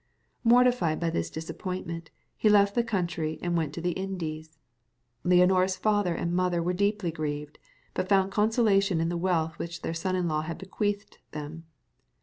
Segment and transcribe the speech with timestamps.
[0.43, 4.57] Mortified by this disappointment, he left the country and went to the Indies.
[5.23, 7.59] Leonora's father and mother were deeply grieved,
[7.93, 11.65] but found consolation in the wealth which their son in law had bequeathed them.